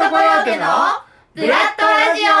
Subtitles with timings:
[0.00, 0.64] トコヨーテの
[1.34, 2.32] ブラッドラジオ。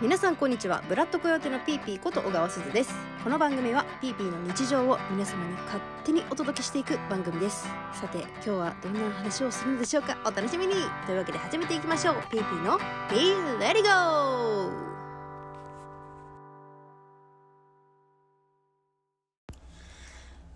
[0.00, 0.82] 皆さんこんにちは。
[0.88, 2.94] ブラッドコヨーテのピーピーこと小川すずです。
[3.22, 7.68] この番組はピーピーの日常を皆様に勝手にお届けしていく番組です。
[7.92, 10.16] さて今日はどんな話をするのでしょうか？
[10.24, 10.76] お楽しみに。
[11.04, 12.14] というわけで始めていきましょう。
[12.30, 12.78] ピーピーの
[13.10, 14.97] ピーレディ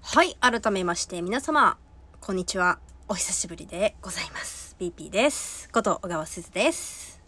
[0.04, 1.78] はい改めまして皆様
[2.20, 2.80] こんにちは。
[3.08, 4.76] お久しぶりでございます。
[4.78, 5.70] ピーピーです。
[5.70, 7.22] こと小川すずです。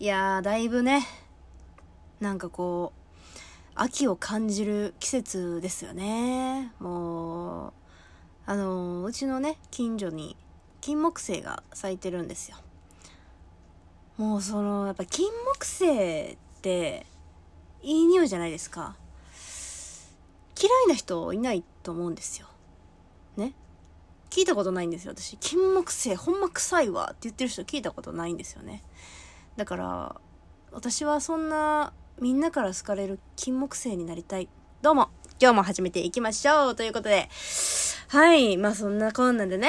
[0.00, 1.06] いやーだいぶね
[2.20, 3.38] なんかこう
[3.76, 6.72] 秋を感じる季節ですよね。
[6.80, 7.72] もう
[8.46, 10.36] あのうちのね近所に
[10.80, 12.56] 金木犀が咲いてるんですよ。
[14.16, 17.06] もうそのやっぱ金木犀って
[17.82, 18.96] いい匂いじゃないですか。
[20.60, 22.46] 嫌いな人いないと思うんですよ。
[23.36, 23.54] ね？
[24.30, 25.36] 聞いたことないんですよ私。
[25.38, 28.82] 金木犀ほんま臭いわって言ってる人聞いたことないんですよね。
[29.56, 30.20] だから
[30.72, 34.48] 私はそんなみんなから好かれる金木犀になりたい。
[34.82, 35.08] どうも、
[35.40, 36.74] 今日も始めていきましょう。
[36.76, 37.28] ということで、
[38.08, 39.68] はい、まあそんなこんなんでね、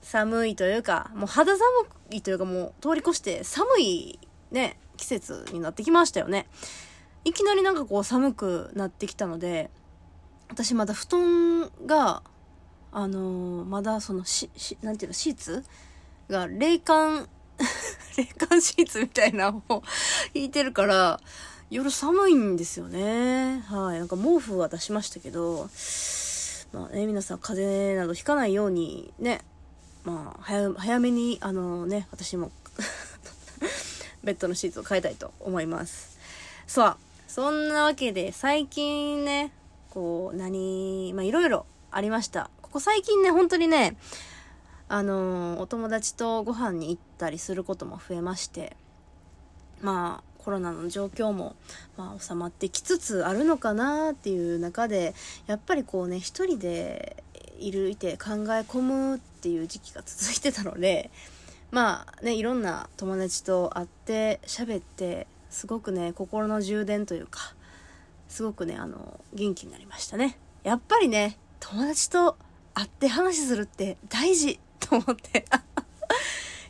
[0.00, 1.64] 寒いというか、もう肌寒
[2.10, 4.18] いというかもう通り越して寒い
[4.50, 6.46] ね、季節になってきましたよね。
[7.24, 9.70] いきなりなんかこう寒くなってきたので、
[10.54, 12.22] 私まだ布団が、
[12.92, 15.64] あのー、まだそのし、し、なんていうの、シーツ
[16.30, 17.28] が冷感
[18.16, 19.82] 冷感シーツみたいなのを
[20.32, 21.20] 引いてるから、
[21.70, 23.64] 夜寒いんですよね。
[23.66, 23.98] はい。
[23.98, 25.68] なんか毛布は出しましたけど、
[26.72, 29.40] まあね、皆さん風邪などひかないようにね、
[30.04, 32.52] まあ、早、早めに、あのね、私も
[34.22, 36.16] ベッドのシーツを変えたいと思います。
[36.68, 39.50] さあ、そんなわけで、最近ね、
[39.94, 42.50] こう、何、まあ、いろいろありました。
[42.60, 43.96] ここ最近ね、本当にね、
[44.88, 48.76] あのお友達とご飯に行ったりすることも増えまして、
[49.80, 51.56] まあ、コロナの状況も、
[51.96, 55.14] まあ、収まってきつつあるのかなっていう中で
[55.46, 57.24] やっぱりこうね一人で
[57.58, 61.10] いるいて考え込むっていう時期が続いてたので
[61.70, 67.54] まあねいろんな友達と会って喋ってすごくね心の充電というか
[68.28, 72.36] すごくねあの元気になりましたねやっぱりね友達と
[72.74, 75.44] 会って話するって大事と思って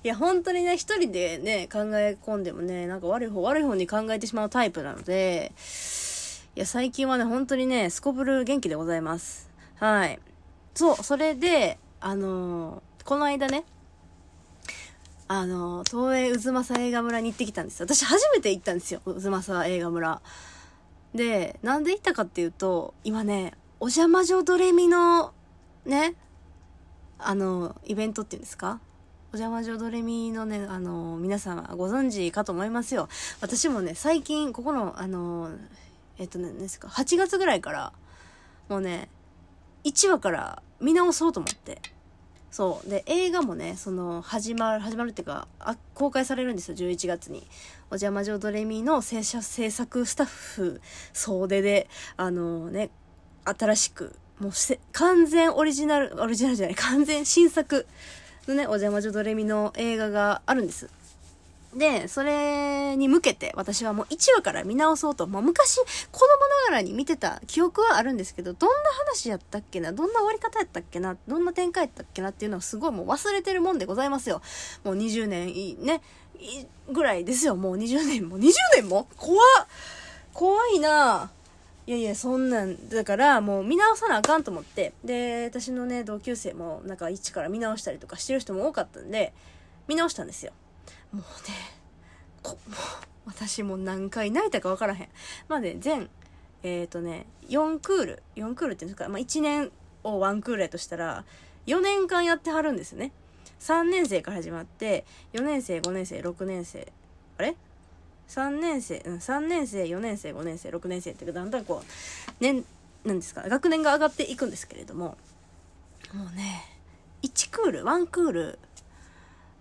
[0.04, 5.52] いや、本当にね、一人でね、考え込んでもね、なんか悪い方、悪い方に考えてしまうタイプなので、
[6.56, 9.48] いや、最近はね、本当にね、すこぶる元気でございます。
[9.76, 10.20] はい。
[10.74, 13.64] そう、それで、あのー、この間ね、
[15.26, 20.20] あのー、東映渦政映画村に行ってきたんです私初めて行ったんですよ、渦政映画村。
[21.14, 25.32] で、なんで行ったかっていうと、今ね、お邪魔女ドレミの、
[25.84, 26.16] ね、
[27.18, 28.80] あの、イベントっていうんですか？
[29.32, 33.08] お邪魔女ドレミのね、あの、皆様ご存知かと思いますよ。
[33.40, 35.50] 私もね、最近、ここの、あの、
[36.18, 37.92] えっとね、ですか、8月ぐらいから、
[38.68, 39.08] もうね、
[39.84, 41.80] 1話から見直そうと思って。
[42.54, 42.88] そう。
[42.88, 47.38] で、映画もね、その、始まる、始まるっていうか、あ公開されるんですよ、11月に。
[47.90, 50.80] お邪魔女ドレミの制作スタッフ
[51.12, 52.90] 総出で、あのね、
[53.44, 54.52] 新しく、もう
[54.92, 57.88] 完全オリジナル、オリジナルじゃない、完全新作
[58.46, 60.88] のね、お邪魔女ドレミの映画があるんです。
[61.76, 65.80] で、それに向けて私はもう1話から見直そうと、まあ、昔
[66.12, 66.26] 子供
[66.66, 74.40] ながらに見てた記憶はあるんですけど、どんな話やったっけな、どんな終わり方やったっけな、どんな展開やったっけなっていうのはすごいもう忘れてるもんでございますよ。
[74.84, 76.00] もう20年いね、
[76.38, 77.56] いぐらいですよ。
[77.56, 78.38] もう20年も。
[78.38, 79.08] 20年も？
[79.16, 79.42] 怖
[80.32, 81.30] 怖いな
[81.86, 89.34] いやいや、そんなん、だからもう見直さなあかんと思って、で、私のね、同級生もなんか一から見直したりとかしてる人も多かったんで、
[89.86, 90.52] 見直したんですよ。
[91.14, 91.54] もうね、
[92.42, 92.76] こ、もう、
[93.26, 95.08] 私も何回泣いたかわからへん。
[95.48, 96.10] まあね、全、
[96.64, 99.70] えっ、ー、とね、4クール、4クールっていうんですか、まあ1年
[100.02, 101.24] を1クールやとしたら、
[101.66, 103.12] 4年間やってはるんですよね。
[103.60, 106.92] 3年生から始まって、4年生、5年生、6年生、
[107.38, 107.54] あれ
[108.28, 112.64] ？3年生、うん、3年生、4年生、5年生、6年生ってだんだんこう、年、
[113.04, 115.16] なんですか、学年が上がっていくんですけれども、
[116.12, 116.64] もうね、
[117.22, 118.58] 1クール、1クール、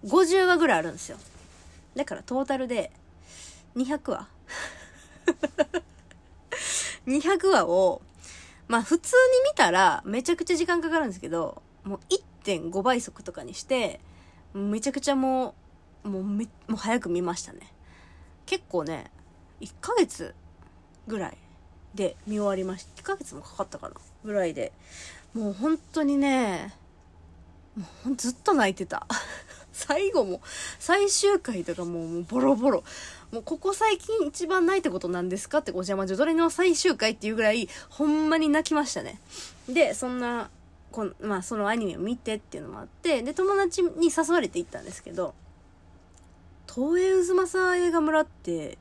[0.05, 1.17] 50話ぐらいあるんですよ。
[1.95, 2.91] だからトータルで、
[3.75, 4.27] 200話
[7.07, 8.01] 200話を、
[8.67, 11.99] まあ普通に見たらめちゃくちゃ時間かかるんですけど、もう
[12.43, 13.99] 1.5倍速とかにして、
[14.53, 15.55] めちゃくちゃも
[16.03, 17.59] う、もうめ、もう早く見ましたね。
[18.45, 19.11] 結構ね、
[19.61, 20.33] 1ヶ月
[21.07, 21.37] ぐらい
[21.95, 23.01] で見終わりました。
[23.01, 24.71] 1ヶ月もかかったかなぐらいで、
[25.33, 26.73] もう本当にね、
[27.75, 29.07] もうずっと泣いてた。
[29.73, 30.39] 最後も、
[30.79, 32.83] 最終回とかもうボロボロ。
[33.31, 39.19] もうここ最近一番泣いたことなんですかってお邪魔女どれの最終回っていうぐらい、ほんまに泣きましたね。
[39.67, 40.49] で、そんな、
[40.91, 45.33] こんまあそのアニメを見てっていうのもあって、で、友達に誘われて行ったんですけど、
[46.71, 48.77] 東映渦政映画村って、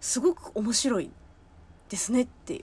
[0.00, 1.10] すごく面白い
[1.88, 2.62] ですねっていう。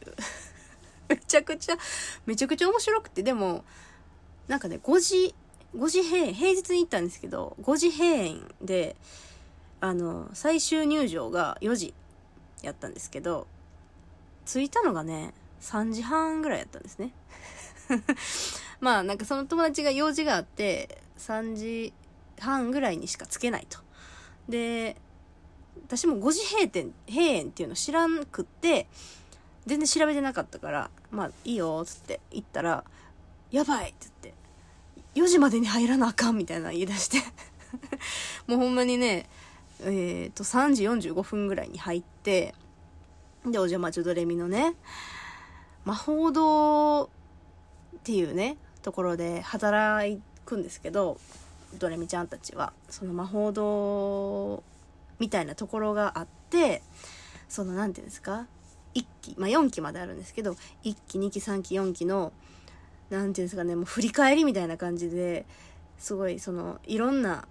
[1.09, 1.77] めちゃくちゃ、
[2.25, 3.65] めちゃくちゃ面白くて、でも、
[4.47, 5.35] なんかね、5時、
[5.75, 8.95] 5時閉園、平日に行ったんですけど、5時閉園で、
[9.81, 11.93] あの、最終入場が4時
[12.61, 13.47] やったんですけど、
[14.45, 17.11] 着いたのがね、3時半ぐらいやったんですね。
[18.79, 21.93] まあなんかその友達が用事があって、3時
[22.39, 23.79] 半ぐらいにしか着けないと。
[24.47, 24.97] で、
[25.87, 28.87] 私も5時閉店、閉園っていうの知らんくって、
[29.65, 32.83] 全然調べてなかったから、まあいいよ、つって言ったら、
[33.51, 34.42] やばいって言って、
[35.15, 37.17] 4時までに入らなあかんみたいな言い出して。
[38.47, 39.29] もうほんまにね、
[39.81, 42.55] えっ、ー、と、3時45分ぐらいに入って、
[43.45, 44.75] で、お邪魔女ドレミのね、
[45.85, 47.09] 魔法堂っ
[48.03, 51.17] ていうね、ところで働くんですけど、
[51.79, 54.63] ドレミちゃんたちは、その魔法堂
[55.19, 56.81] みたいなところがあって、
[57.49, 58.47] その、なんていうんですか、
[58.93, 62.31] 1期、まあ4期まであるんですけど、1期、2期、3期、4期の、
[63.13, 65.45] なんていうんですかね、もう振り返りみたいな感じで、
[65.99, 67.47] すごい、その、いろんな、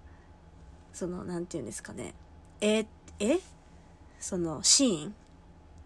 [0.93, 2.13] その、なんていうんですかね、
[2.59, 2.85] え、
[3.19, 3.39] え？
[4.19, 5.15] その、シーン？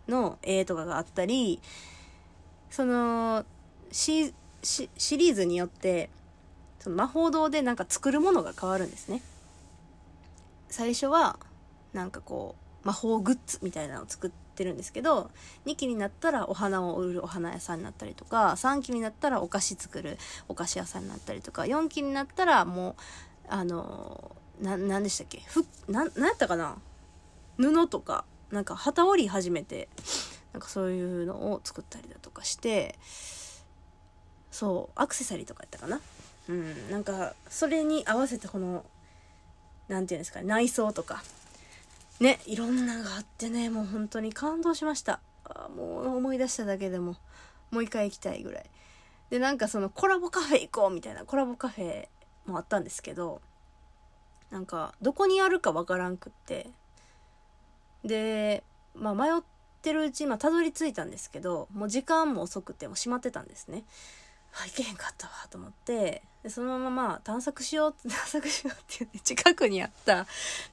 [0.08, 1.62] の絵とかがあったり、
[2.72, 3.46] その、
[3.92, 4.34] シ
[4.64, 6.10] シシリーズによって、
[6.80, 9.22] その魔法堂でなんか作るものが変わるんですね。
[10.70, 11.38] 最初は、
[11.94, 15.30] なんかこう、魔法グッズみたいなのを作っててるんですけど、
[15.68, 20.18] 2期になったらお花を売るお花屋さんになったりとか、3期になったらお菓子作る
[20.48, 22.96] お菓子屋さんになったりとか、4期になったらもう、
[23.50, 25.42] あの、な、なんでしたっけ？
[25.46, 26.78] ふ、な、なんやったかな？
[27.58, 29.88] 布とか、なんか旗織り始めて、
[30.54, 32.98] なんかそういうのを作ったりだとかして、
[34.50, 36.02] そう、アクセサリーとかやったかな？
[36.50, 38.84] うん、なんか、それに合わせてこの、
[39.88, 40.48] なんていうんですか、ね？
[40.48, 41.24] 内装とか、
[42.20, 45.20] ね、いろんなのがあってね、もう本当に感動しました。
[45.46, 47.16] あもう思い出しただけでも、
[47.72, 48.66] もう一回行きたいぐらい。
[49.30, 52.08] で、なんかそのコラボカフェ行こうみたいなコラボカフェ
[52.46, 53.42] もあったんですけど、
[54.50, 56.70] なんか、どこにあるかわからんくって、
[58.04, 58.64] で、
[58.96, 59.44] まあ迷っ
[59.82, 63.84] てるうち、またどり着いたんですけど、もう時間も遅くても閉まってたんですね。
[64.54, 70.26] あ、行けへんかったわ、と思って、で、そのまま、探索しよう、 探索しようって言って、近くにあった、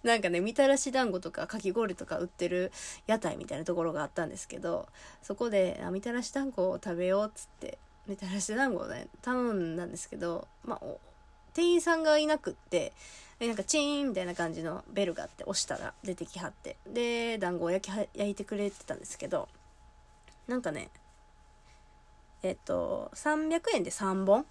[0.05, 2.71] なんかね、みたらし団子とかかき氷とか売ってる
[3.09, 4.89] 屋台みたいなところがあったんですけど、
[5.21, 10.87] そこで、あ、みたらし団子を食べようっつって、みたらし団子をね、頼んだんですけど、まあ、
[11.55, 12.93] 店員さんがいなくって、
[13.41, 19.49] なんかチーンみたいな感じのベルがあって押したら出てきはって、で、団子を焼き、焼いてくれてたんですけど、
[20.47, 20.91] なんかね、
[22.45, 24.47] えっと、300円で3本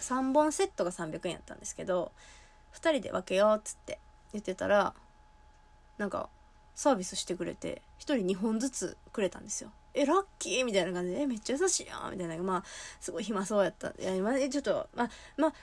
[0.00, 2.12] ?3 本セットが300円やったんですけど、
[2.74, 3.98] 2人で分けようっつって
[4.32, 4.94] 言ってたら、
[5.98, 6.28] なんか、
[6.74, 9.70] サービスしてくれて、1人2本ずつくれたんですよ。
[9.94, 12.36] え、ラッキーみたいな感じで、え、めっちゃ優しいやんみたいな。
[12.42, 12.64] まあ、
[13.00, 13.88] すごい暇そうやった。
[13.88, 15.54] いや、今、ちょっと、まあ、ま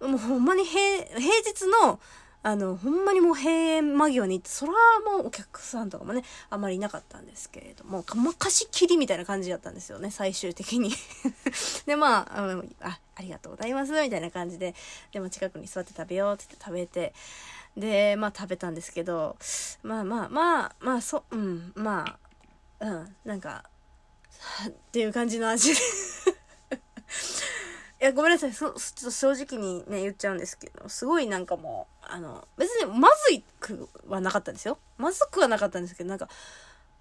[0.00, 2.00] あ、もうほんまに平、平日の、
[2.44, 4.72] あの、ほんまにもう閉園間際に行って、そら
[5.06, 10.90] もうお客さんとかもね、あまりいなかったんですけれども、かまかしきりみたいな感じだったんですよね、最終的に。
[11.86, 14.74] で、まあ、ああ、ありがとうございます、みたいな感じで、
[15.12, 17.14] でも近くに座って食べようって言って食べて、
[17.76, 19.36] で、まあ食べたんですけど、
[19.84, 22.18] まあまあまあ、まあ、そ、うん、ま
[22.80, 23.64] あ、うん、なんか、
[24.66, 25.80] っていう感じの味で。
[28.02, 28.52] いや、ごめんなさい。
[28.52, 34.80] そ、ちょっと正直にね、言っちゃうんですけど、すごいなんかもう、あの、別にまずいくはなかったんですよ。
[34.98, 36.28] まずくはなかったんですけど、なんか、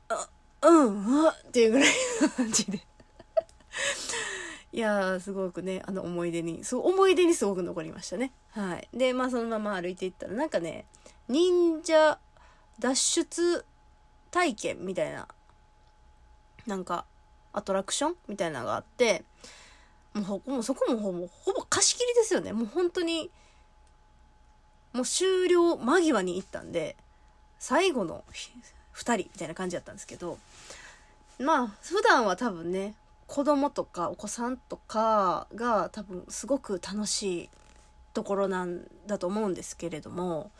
[0.10, 0.30] あ、
[0.62, 1.90] うん、うわっていうぐらい
[2.22, 2.86] の感じで。
[4.74, 8.32] いやー、すごくね、あの思い出に、そう、思い出にすごく残りましたね。
[8.52, 8.88] はい。
[8.94, 10.86] で、まあそのまま歩いていったら、なんかね、
[11.28, 12.20] 忍者
[12.78, 13.66] 脱出
[14.30, 15.28] 体験みたいな、
[16.68, 17.06] なんか、
[17.54, 19.26] アトラクションみたいなのがあって、
[20.14, 22.52] もうもそこもほぼ、ほぼ貸し切りですよね。
[22.54, 23.32] もう本当に、
[24.94, 26.98] もう終了間際に行ったんで、
[27.60, 28.24] 最後の
[28.92, 30.38] 二人みたいな感じだったんですけど、
[31.40, 32.96] まあ、普段は多分ね、
[33.28, 37.50] 子供とかお子さんとかが多分すごく楽しい
[38.14, 40.52] ところなんだと思うんですけれども、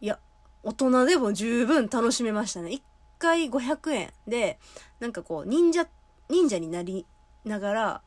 [0.00, 0.18] いや、
[0.62, 2.70] 大人でも十分楽しめましたね。
[2.70, 2.82] 一
[3.18, 4.58] 回500円で、
[5.00, 5.86] なんかこう、忍者、
[6.28, 7.06] 忍者になり
[7.44, 8.02] ながら、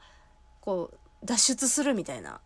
[0.62, 2.40] こう脱出するみたいな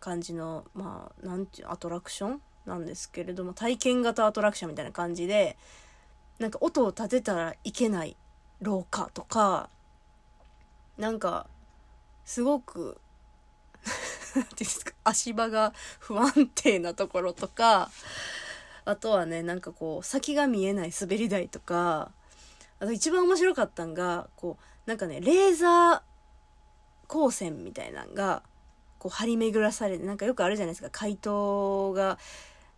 [0.00, 5.56] 感じのまあなんていうアトラクションなんですけれども体験型アトラクションみたいな感じで
[6.38, 8.16] なんか音を立てたらいけない
[8.60, 9.68] 廊下とか
[10.98, 11.46] なんか
[12.24, 12.98] すごく
[14.56, 17.90] ですか足場が不安定なところとか
[18.84, 22.12] あとはねなんかこう先が見えない滑り台とか
[22.78, 26.11] あと一番面白かったんがこうなんかねレーザー
[27.12, 28.42] 光線みたいなのが
[28.98, 30.88] こう張り巡らされてなんかよくあるじゃないですか。
[30.90, 32.18] 怪盗が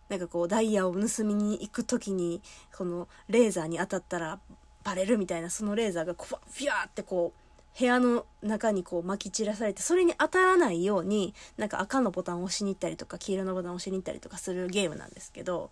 [0.09, 2.41] なんかこうダイヤを盗みに行く時に
[2.75, 4.39] このレーザーに当たったら
[4.83, 15.71] バレるみたいなそのレーザーがこうフィャーってこう部屋の中にこう撒き散らされてそれに当たらないようになんか赤のボタンを押しに行ったりとか黄色のボタンを押しに行ったりとかするゲームなんですけど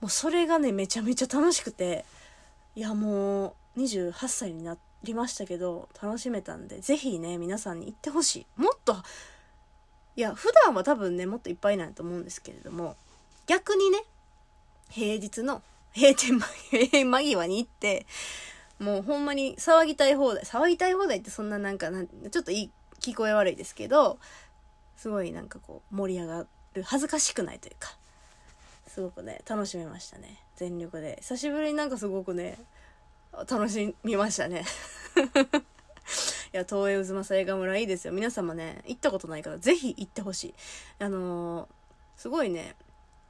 [0.00, 2.04] もうそれがねめちゃめちゃ楽しくて
[2.74, 8.46] いやもう28歳になりましたけど楽しめたんでぜひね皆さんに行ってほしい。
[8.56, 8.96] もっと
[10.16, 12.96] いや普段は多分ねもっといっぱいなんと思うんですけれども
[13.46, 14.04] 逆にね
[14.90, 15.62] 平日の
[15.94, 16.38] 閉店
[17.10, 18.06] 間際に行って
[18.78, 21.90] もうほんまに騒ぎたい放題騒ぎたい放題ってそんななんか
[22.30, 22.70] ちょっといい
[23.00, 24.18] 聞こえ悪いですけど
[24.96, 27.96] すごいなんかこう盛り上がる恥ずかしくないというか
[28.86, 30.38] すごくね楽しめましたね。
[30.56, 31.18] 全力で。
[31.20, 32.58] 久しぶりになんかすごくね
[33.48, 34.64] 楽しみましたね。
[36.52, 38.12] いや東映渦政映画村いいですよ。
[38.12, 40.54] 皆様ね行ったことないからぜひ行ってほしい。
[40.98, 41.68] あのー、
[42.16, 42.76] すごいね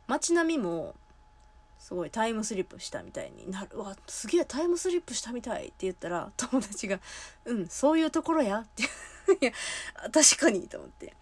[0.06, 0.94] 街並みも
[1.78, 6.99] すごいタイムスリップしたみたいになるわすげえタイムスリップしたみたいって言ったら友達が
[7.44, 8.82] 「うんそういうところや」って
[9.40, 9.52] いや
[10.11, 11.14] 確かにと思って。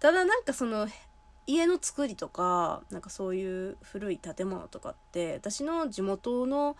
[0.00, 0.86] ただなんかその
[1.46, 6.76] 家の作りとかなんかそういう古い建物とかって私の地元の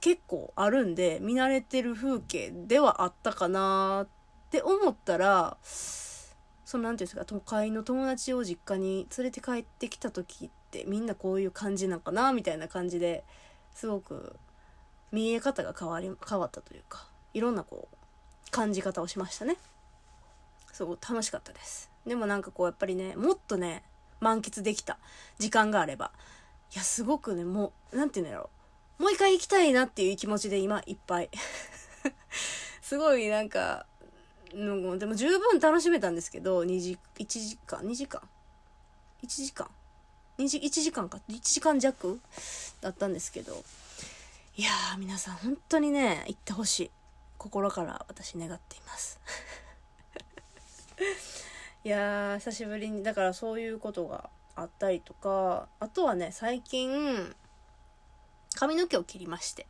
[0.00, 4.08] 結構あるんで見慣れてる風景ではあったかなっ
[4.50, 13.24] て思ったらその何て言うんですか都会の友達を実家に連れて帰ってきた時ってみんなこういう感じなんかなみたいな感じで
[13.74, 14.36] すごく
[15.12, 19.56] 見え方が変わり変わったというかいろんなこう感じ方をしましたね。
[20.72, 21.90] すごく楽しかったです。
[22.06, 23.82] でもなんかこうやっぱりねもっとね
[24.20, 24.98] 満喫できた
[25.38, 26.12] 時間があれば
[26.74, 28.59] いやすごくねもう何て言うんだろう。
[29.00, 31.30] もう一回行きたいなっていう気持ちで今いっぱい。
[32.82, 33.86] すごいなんか
[34.52, 38.20] でも十分楽しめたんですけど2時1時間？2時間
[39.24, 39.70] ？1時間
[40.36, 42.20] ？2時1時間か？1時間弱？
[42.82, 43.64] だったんですけど。
[44.56, 46.90] いやー皆さん本当にね行ってほしい。
[47.38, 49.18] 心から私願っています。
[51.84, 57.34] いやー久しぶりにだからそういうことがあったりとかあとはね最近
[58.60, 59.66] 髪の毛を切りまして。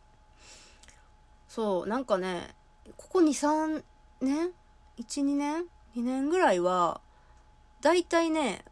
[1.46, 2.48] そうなんかね
[2.96, 3.84] ここ23
[4.20, 4.50] 年
[4.98, 7.00] ？12年？2年ぐらいは
[7.82, 8.64] だいたいね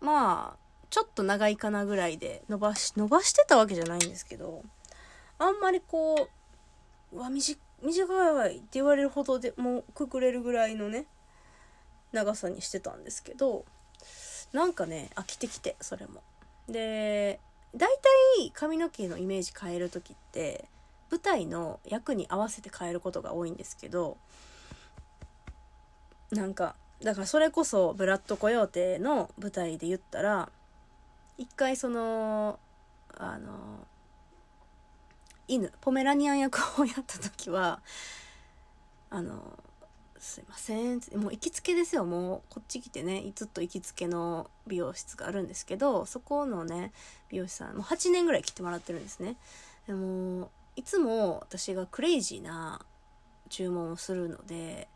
[0.00, 4.64] まあちょっと長いかなぐらいで伸ばし伸ばしてたわけじゃないんですけど
[5.38, 6.28] あんまりこ
[7.12, 11.06] ううわ短短いって言われるほどでもうくくれるぐらいのね
[12.10, 13.64] 長さにしてたんですけど
[14.52, 16.22] なんかね飽きてきてそれも。
[16.68, 17.38] で
[17.76, 17.88] 大
[18.38, 20.64] 体髪の毛のイメージ変える時って
[21.10, 24.16] 舞台の役に合わせて変えることが多いんですけど
[26.30, 30.48] なんかだからそれこそブラッド・コヨーテの舞台で言ったら
[31.38, 32.58] 一回その
[33.16, 33.86] あの
[35.48, 37.80] 犬ポメラニアン役をやった時は
[39.10, 39.58] あの
[40.26, 41.00] すいません。
[41.14, 42.04] もう行きつけですよ。
[42.04, 46.92] もうこっち来てねずっと行きつけの美容室があるんですけどそこのね
[47.28, 49.36] 美容師さんもう8年ぐらい来てもらってるんですね。
[49.86, 52.80] でもいつも私がクレイジーな
[53.48, 54.88] 注文をするので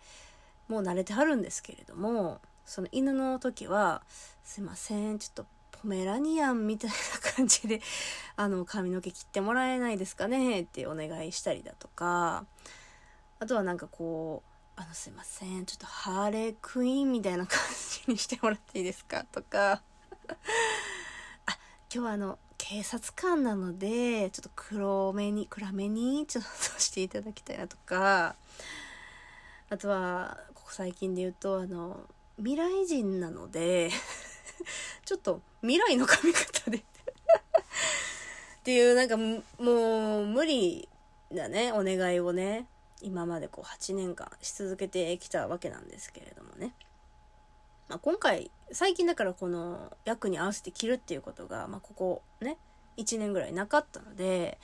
[0.66, 4.02] もう慣れてはるんですけれどもその犬の時は
[4.44, 6.96] 「すいませんちょっとポメラニアンみたいな
[7.36, 7.80] 感じで
[8.36, 12.44] あの髪の毛切ってもらえないですかねってお願いしたりだとか
[13.38, 14.49] あとはなんかこう
[14.80, 15.66] あのすいません。
[15.66, 17.58] ちょっとハーレークイーンみたいな感
[18.06, 19.26] じにしてもらっていいですか？
[19.30, 19.82] とか。
[21.44, 21.58] あ今
[21.90, 28.36] 日はあの警察官なのでちょっと黒めに暗めにちょっとしていただきたいなとか。
[29.68, 32.00] あとはここ最近で言うとあの
[32.38, 33.90] 未来人なので
[35.04, 36.78] ちょっと未来の髪型で。
[36.78, 36.82] っ
[38.62, 40.88] ていうなんかもう無理
[41.30, 42.66] なねお願いをね。
[43.02, 46.74] 今までこう8年間し続けてきたわけなんですけれどもね、
[47.88, 52.58] まあ、今回最近だからこの役に合わせて着るっていうことが、まあ、ここね
[52.96, 54.58] 1年ぐらいなかったので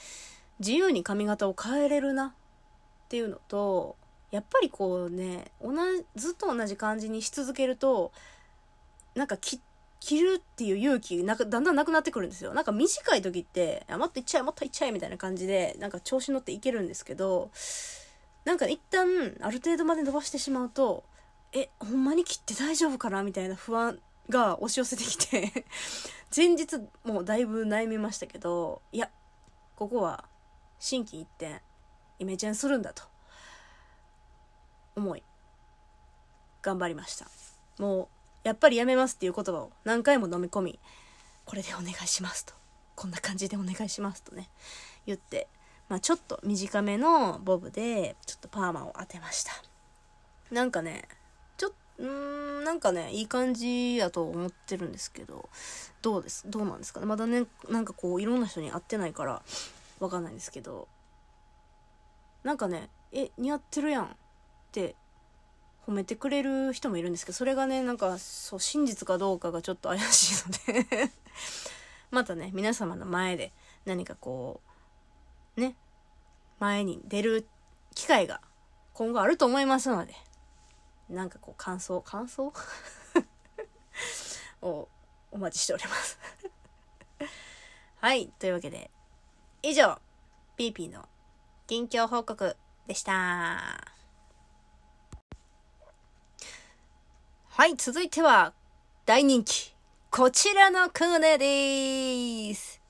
[0.58, 3.96] 自由に髪型を変えれるなっていうのと
[4.30, 8.12] やっぱりこうね同じずっと同じ感じにし続けると
[9.14, 9.60] なんか切
[10.00, 12.54] 切るっていう勇気なんかだんだんなくなってくるんですよ。
[12.54, 17.50] なんか短い時って「もっといっちゃえもっといっちゃえ」みたいな感じでなんか調子乗っていけるんですけど
[18.46, 21.04] なんか一旦ある程度まで伸ばしてしまうと
[21.52, 23.22] えほんまに切って大丈夫かな？
[23.24, 23.98] みたいな不安
[24.30, 25.64] が押し寄せてきて
[26.34, 29.10] 前日もうだいぶ悩みましたけどいや
[29.74, 30.24] ここは
[30.78, 31.60] 心機一転
[32.20, 33.02] イメチェンするんだと
[34.94, 35.22] 思い
[36.62, 37.26] 頑張りました。
[37.78, 38.08] もう
[38.44, 40.78] やっぱりやめますっていう言葉を何回も飲み込み
[41.44, 42.54] これでお願いしますと
[42.94, 44.48] こんな感じでお願いしますとね
[45.04, 45.48] 言って
[45.88, 49.52] まあちょっと短めのボブでちょっとパーマを当てました。
[50.50, 51.08] なんかね
[51.56, 55.48] ちょっうんなんかねいい感じやと思ってるんですけど
[56.02, 56.44] どうです？
[56.48, 57.06] どうなんですかね？
[57.06, 59.42] まだねなんかこういろんな人に会ってないから
[60.00, 60.88] わかんないんですけど
[62.44, 64.08] なんかねえ似合ってるやんっ
[64.72, 64.94] て
[65.86, 71.10] 褒めてくれる人もいるんですけどそれがねなんかそう真実かどうかがちょっと怪しいので
[72.10, 73.52] またね皆様の前で
[73.84, 74.65] 何かこう
[75.56, 75.76] ね。
[76.58, 77.46] 前に出る
[77.94, 78.40] 機会が
[78.92, 80.14] 今後あると思いますので。
[81.08, 82.52] なんかこう感想感想？
[84.62, 84.88] を
[85.30, 86.18] お待ちしております。
[88.00, 88.28] はい。
[88.38, 88.90] というわけで
[89.62, 90.00] 以上
[90.56, 91.08] ピーピーの
[91.66, 93.12] 近況報告でした。
[97.48, 97.76] はい。
[97.76, 98.52] 続いては
[99.04, 99.74] 大人気。
[100.10, 102.80] こちらのコーナーです。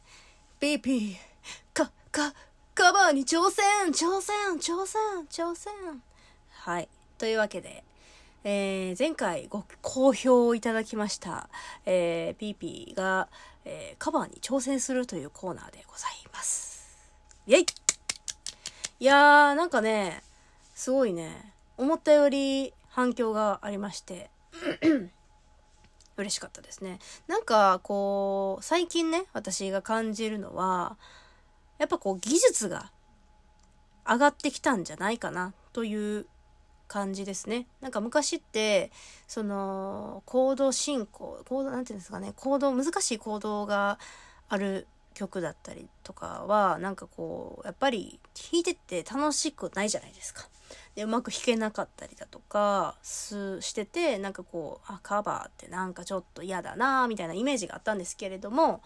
[0.61, 1.17] ピーピー
[1.75, 2.33] かか
[2.77, 5.73] カバーに挑戦挑戦挑戦挑戦
[6.51, 7.83] はいというわけで
[8.45, 11.49] えー、前回ご好評いただきました、
[11.85, 13.29] えー、ピーピーが、
[13.65, 17.09] えー、カバーに挑戦するというコーナーでございます。
[17.49, 17.67] イェイ
[19.01, 20.23] いやー、なんかね、
[20.77, 24.31] すごいね、思ったより反響がありまして、
[26.17, 27.01] 嬉しかったですね。
[27.27, 30.97] なんか、こう、最近ね、私が感じるのは、
[31.79, 32.91] やっぱこう、技術が
[34.07, 36.27] 上がってきたんじゃないかな、という
[36.89, 37.67] 感じですね。
[37.81, 38.91] なんか昔って、
[39.27, 43.99] その、コード進行、コード、なんていうんですかね、コード、難しいコードが
[44.49, 50.49] ある曲だったりとかは、なんかこう、やっぱり弾いてて楽しくないじゃないですか。
[50.95, 58.83] で、うまく弾けなかったりだとか、す、してて、なんかこう、あ、カバーってなんかちょっと嫌だなみたいなイメージがあったんですけれども、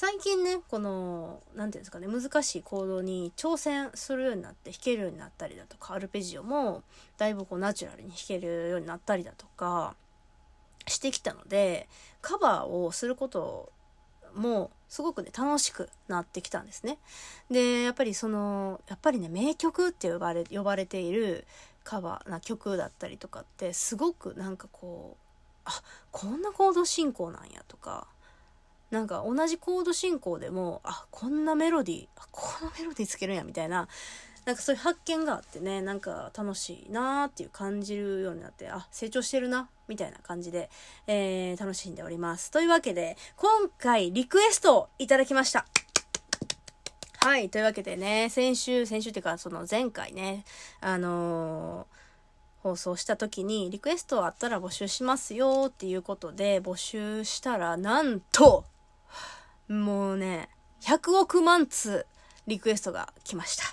[0.00, 6.84] 最近ね、この、なんていうんですかね、難しいコードに挑戦するようになって弾けるようになったりだとか、アルペジオも
[7.16, 9.96] だいぶこうナチュラルに弾けるようになったりだとか
[10.86, 11.88] してきたので、
[12.20, 13.72] カバーをすること
[14.36, 16.98] もすごくね、楽しくなってきたんですね。
[17.50, 21.44] で、やっぱりその、やっぱりね、名曲って呼ばれ、呼ばれている
[21.82, 25.24] カバーな曲だったりとかって、すごくなんかこう、
[25.64, 25.72] あ、
[26.12, 28.06] こんなコード進行なんやとか、
[28.90, 33.88] なんか同じコード進行でも、あ、こんなメロディー、あ、このメロディーつけるんや、みたいな、
[34.46, 40.70] なんかそういう発見があってね、なんか楽しいなーっていう感じるようになって、あ、成長してるな、みたいな感じで、
[41.06, 42.50] えー、楽しんでおります。
[42.50, 45.66] というわけで、今回リクエストをいただきました。
[47.18, 47.50] はい。
[47.50, 50.44] というわけでね、先週、先週っていうか、その前回ね、
[50.80, 51.98] あのー
[52.62, 58.64] 放送した時にリクエストあったら募集しますよっていうことで募集したらなんと
[59.68, 60.48] もうね
[60.80, 62.06] 100億万通
[62.46, 63.64] リクエストが来ました。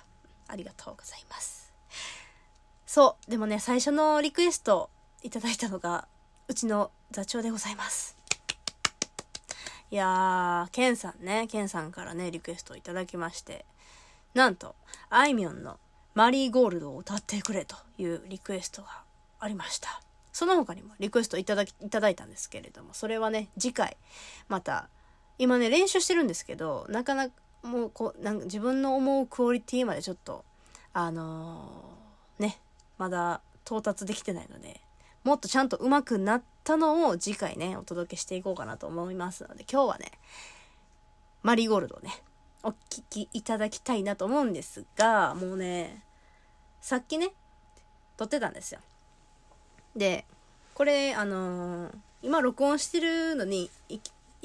[0.48, 1.74] ありがとうございます。
[2.86, 4.90] そうでもね最初のリクエスト
[5.24, 6.08] いただいたのが
[6.48, 8.18] うちの座長でございます。
[9.92, 13.66] いやーケンさんねケンさんからねリクエストをいただきまして
[14.34, 14.76] なんと
[15.10, 15.80] あいみょんの
[16.16, 19.04] マリーゴールドを歌ってくれというリクエストが
[19.40, 20.02] ありました。
[20.32, 23.96] その他にもリクエストいただき、いただいたんですけれども、それはね、次回、
[24.50, 24.90] また、
[25.38, 30.46] 今ね、練習してるんですけど、なかなか、もう、こう、なんか自分の思うクオリティまでちょっと、
[30.94, 32.60] あのーね、
[32.98, 34.80] まだ到達できてないので、
[35.24, 40.12] もっとちゃんと上手くなったのを次回ね、お届けしていこうかなと思いますので、今日はね、
[41.44, 42.12] マリーゴールドをね、
[42.64, 46.04] お聞きいただきたいなと思うんですが、もうね、
[46.82, 47.32] さっきね、
[48.18, 48.80] 撮ってたんですよ。
[49.96, 50.26] で、
[50.76, 51.96] これ、あのー
[52.26, 53.70] 今録音してるのに、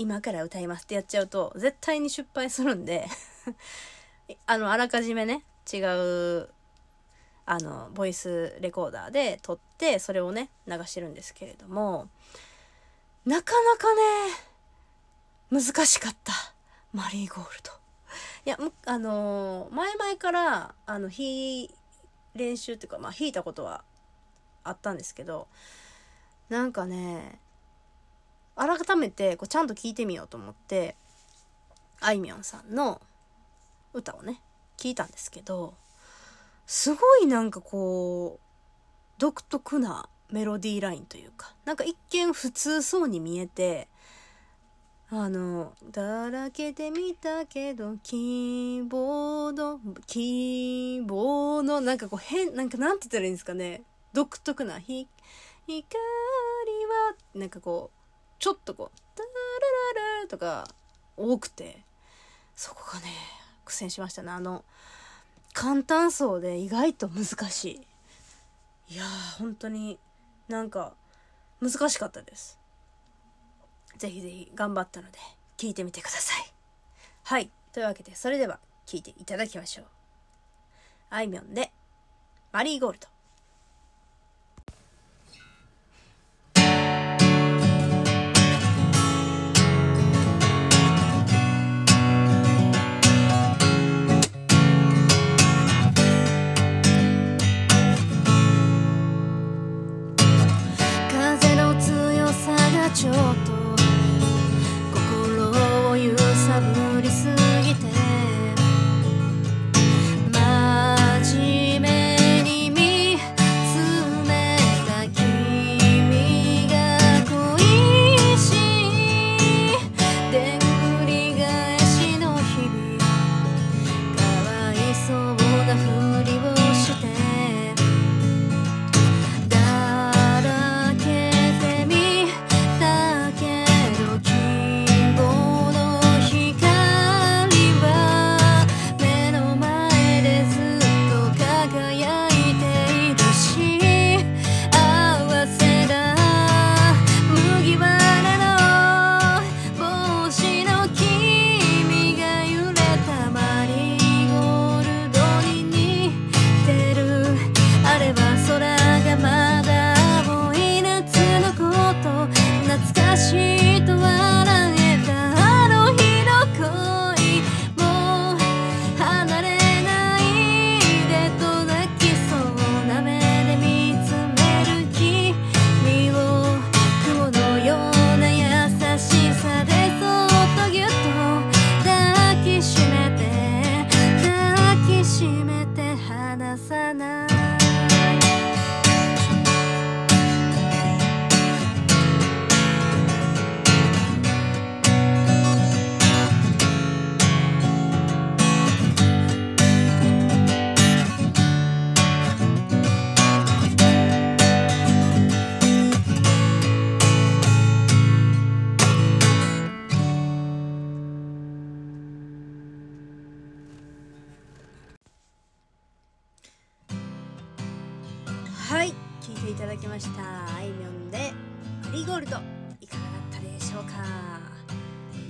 [0.00, 3.06] 今から歌いますってやっちゃうと、絶対に失敗するんで、
[4.46, 6.48] あの、あらかじめね、違う、
[7.44, 12.08] あの、ボイスレコーダーで撮って、それをね、流してるんですけれども、
[13.26, 14.00] なかなかね、
[15.50, 16.32] 難しかった。
[16.94, 17.70] マリーゴールド。
[18.46, 21.68] いや、あの前々から、あの、弾
[22.34, 23.84] 練習っていうか、まあ、弾いたことは
[24.64, 25.48] あったんですけど
[26.48, 27.38] なんかね
[28.56, 30.96] 改めてこうちゃんと聴いてみようと思って
[32.00, 33.00] あいみょんさんの
[33.92, 34.40] 歌をね
[34.76, 35.74] 聞いたんですけど
[36.66, 38.40] すごいなんかこう
[39.18, 43.88] 独特なメロディーラインというかなんか一見普通そうに見えて
[45.12, 53.82] あの、だらけてみたけど、希望の、希望の、なんかこう変、なんかなんて言ったらいいんですかね。
[54.12, 55.08] 独特な、ひ、
[55.66, 57.99] 光は、なんかこう、
[58.40, 59.28] ちょっとこう、タラ
[60.18, 60.66] ララとか
[61.16, 61.84] 多くて、
[62.56, 63.06] そこがね、
[63.64, 64.32] 苦戦しましたね。
[64.32, 64.64] あの、
[65.52, 67.86] 簡単そうで意外と難し
[68.88, 68.94] い。
[68.94, 69.98] いやー、本当に
[70.48, 70.94] なんか
[71.60, 72.58] 難しかったです。
[73.98, 75.18] ぜひぜひ頑張ったので
[75.58, 76.52] 聞いてみてください。
[77.24, 77.50] はい。
[77.72, 79.86] というわけで、それでは聞いていただきましょう。
[81.10, 81.72] あいみょんで、
[82.52, 83.19] マリーゴールド。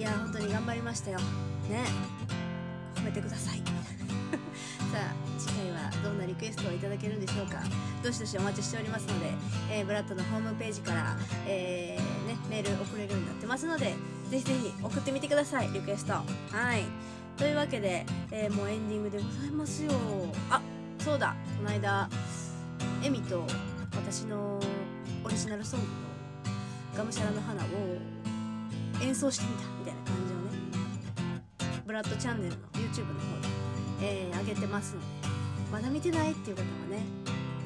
[0.00, 1.18] いや本当に頑張りましたよ。
[1.68, 1.84] ね。
[2.94, 3.58] 褒めてください。
[3.60, 3.64] さ
[4.94, 7.60] あ次回はどんなリクエストをいただけるんでしょうか。
[8.02, 9.34] どしどしお待ちしておりますので、
[9.70, 13.94] えーブラッドのホームページから、えーね、メール送れるようになってますので
[14.30, 16.14] ぜひぜひ送ってみてくださいリクエスト。
[16.14, 16.24] は
[16.78, 16.84] い。
[17.36, 19.92] というわけで、えーもうエンディングでございますよ。
[20.48, 20.62] あ
[20.98, 21.36] そうだ。
[21.58, 22.08] この間
[23.02, 23.46] エミと
[23.94, 24.58] 私の
[25.22, 25.92] オリジナルソングの
[26.96, 27.68] 「がむしゃらの花」を
[29.02, 29.79] 演奏してみた。
[31.90, 33.48] ブラッドチャンネルの YouTube の方で、
[34.00, 35.06] えー上げてますので
[35.72, 37.02] まだ見てないっていう方はね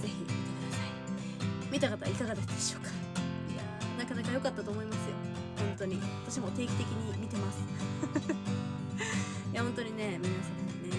[0.00, 1.70] ぜひ見てください。
[1.70, 2.88] 見た方いかがだったでしょうか？
[3.52, 5.14] いやーなかなか良かったと思いますよ。
[5.58, 6.00] 本当に。
[6.26, 7.58] 私も定期的に見てます。
[9.52, 10.96] いや本当にね皆さんにね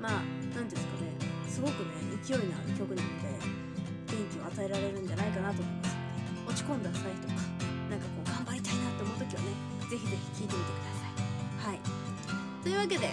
[0.00, 1.14] まあ何ていうんですかね
[1.48, 3.38] すごくね勢いのある曲なので
[4.10, 7.28] 元気を与えられるんじゃないかなと思いますので落ち込んだ際と
[12.84, 13.08] わけで、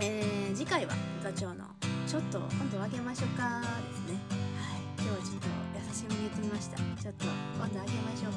[0.00, 1.64] えー次回は座長の
[2.06, 4.18] 「ちょっと温度を上げましょうか」ですね。
[4.58, 4.80] はい。
[4.98, 5.48] 今日はちょっと
[5.90, 6.76] 優しめに言ってみました。
[6.76, 7.26] ちょっと
[7.62, 8.32] 温度上げましょう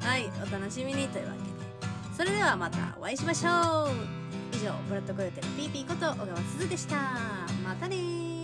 [0.00, 0.06] か。
[0.08, 0.24] はい。
[0.26, 2.16] お楽しみにというわけで。
[2.16, 4.56] それではまたお会いしましょう。
[4.56, 6.96] 以上ブラッドコヨテのピーピーこと小川すずでした。
[7.62, 8.39] またねー。